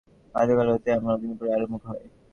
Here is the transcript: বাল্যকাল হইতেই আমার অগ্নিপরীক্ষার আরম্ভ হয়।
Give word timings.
বাল্যকাল 0.35 0.67
হইতেই 0.71 0.95
আমার 0.97 1.13
অগ্নিপরীক্ষার 1.15 1.57
আরম্ভ 1.57 1.73
হয়। 1.83 2.03